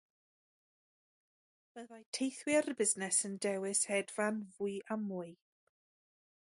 Byddai 1.75 1.99
teithwyr 2.17 2.71
busnes 2.79 3.21
yn 3.29 3.37
dewis 3.47 3.81
hedfan 3.93 4.41
fwy 4.57 4.75
a 4.97 5.01
mwy. 5.05 5.29